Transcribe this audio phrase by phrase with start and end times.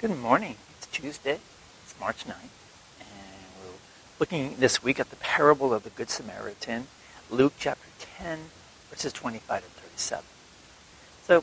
[0.00, 0.54] Good morning.
[0.76, 1.40] It's Tuesday.
[1.82, 2.34] It's March 9th.
[3.00, 3.72] And we're
[4.20, 6.86] looking this week at the parable of the Good Samaritan,
[7.28, 8.38] Luke chapter 10,
[8.90, 10.24] verses 25 to 37.
[11.24, 11.42] So,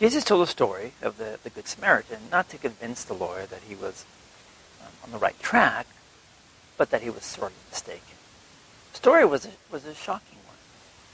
[0.00, 3.60] Jesus told a story of the, the Good Samaritan, not to convince the lawyer that
[3.68, 4.06] he was
[4.80, 5.86] um, on the right track,
[6.78, 8.16] but that he was sorely mistaken.
[8.92, 10.56] The story was a, was a shocking one.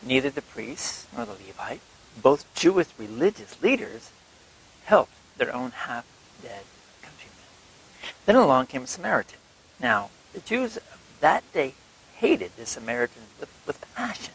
[0.08, 1.80] Neither the priest nor the Levite,
[2.22, 4.12] both Jewish religious leaders,
[4.84, 6.04] helped their own half
[6.42, 6.62] dead.
[8.28, 9.38] Then along came a Samaritan.
[9.80, 11.72] Now, the Jews of that day
[12.16, 14.34] hated the Samaritans with, with passion.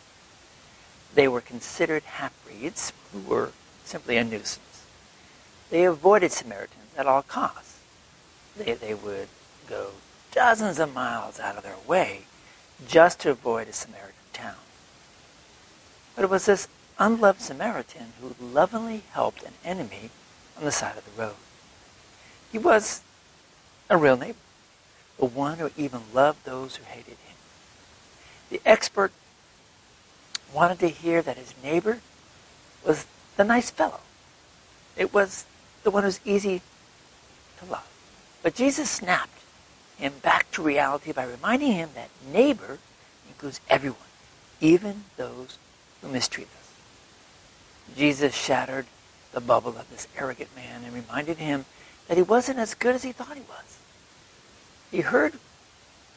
[1.13, 3.51] They were considered half-breeds who were
[3.85, 4.87] simply a nuisance.
[5.69, 7.81] They avoided Samaritans at all costs.
[8.57, 9.27] They, they would
[9.67, 9.89] go
[10.31, 12.21] dozens of miles out of their way
[12.87, 14.55] just to avoid a Samaritan town.
[16.15, 20.09] But it was this unloved Samaritan who lovingly helped an enemy
[20.57, 21.35] on the side of the road.
[22.51, 23.03] He was
[23.93, 24.37] a real neighbor,
[25.17, 27.35] the one who even loved those who hated him.
[28.49, 29.11] The expert
[30.53, 31.99] wanted to hear that his neighbor
[32.85, 33.05] was
[33.37, 34.01] the nice fellow.
[34.95, 35.45] It was
[35.83, 36.61] the one who's easy
[37.59, 37.87] to love.
[38.41, 39.39] But Jesus snapped
[39.97, 42.79] him back to reality by reminding him that neighbor
[43.29, 43.97] includes everyone,
[44.59, 45.57] even those
[46.01, 47.95] who mistreat us.
[47.95, 48.85] Jesus shattered
[49.31, 51.65] the bubble of this arrogant man and reminded him
[52.07, 53.72] that he wasn't as good as he thought he was.
[54.93, 55.33] He heard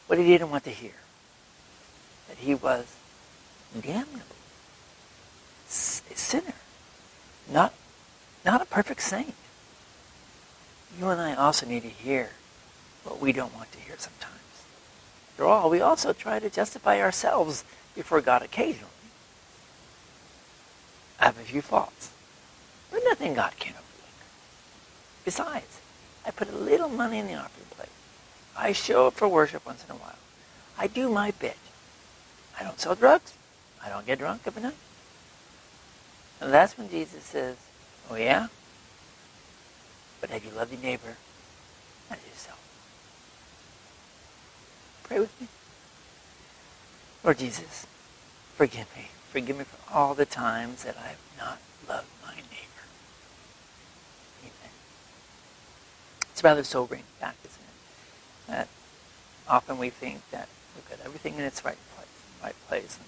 [0.06, 0.92] what he didn't want to hear.
[2.28, 2.94] That he was
[3.72, 4.20] damnable.
[5.66, 6.52] A sinner.
[7.50, 7.72] Not,
[8.44, 9.33] not a perfect saint.
[11.00, 12.30] You and I also need to hear
[13.02, 14.34] what we don't want to hear sometimes.
[15.30, 18.90] After all, we also try to justify ourselves before God occasionally.
[21.18, 22.11] I have a few faults,
[22.90, 23.77] but nothing God can't
[25.24, 25.80] Besides,
[26.27, 27.66] I put a little money in the offering.
[28.56, 30.16] I show up for worship once in a while.
[30.78, 31.56] I do my bit.
[32.58, 33.34] I don't sell drugs.
[33.84, 34.74] I don't get drunk every night.
[36.40, 37.56] And that's when Jesus says,
[38.11, 38.48] oh yeah?
[40.20, 41.16] But have you loved your neighbor
[42.11, 42.58] as yourself?
[45.05, 45.48] Pray with me.
[47.24, 47.86] Lord Jesus,
[48.55, 49.08] forgive me.
[49.30, 51.58] Forgive me for all the times that I have not
[51.89, 52.84] loved my neighbor.
[54.42, 54.72] Amen.
[56.33, 57.27] It's rather sobering it?
[58.48, 58.68] That
[59.48, 62.08] often we think that we've got everything in its right place,
[62.42, 63.07] right place, and,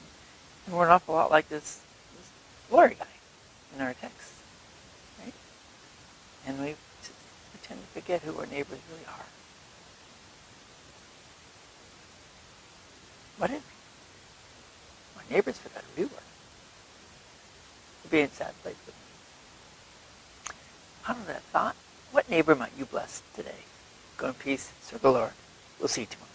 [0.67, 1.81] and we're an awful lot like this,
[2.17, 2.31] this
[2.71, 3.07] guy
[3.77, 4.33] in our text,
[5.23, 5.35] right?
[6.47, 6.75] And we,
[7.69, 9.27] tend to forget who our neighbors really are.
[13.37, 13.63] What if
[15.17, 16.23] our neighbors forgot who we were?
[18.03, 20.55] It'd be a sad place with me.
[21.07, 21.77] Out of that thought,
[22.11, 23.65] what neighbor might you bless today?
[24.19, 24.71] Go in peace.
[24.83, 25.31] Serve the Lord.
[25.79, 26.28] We'll see you tomorrow.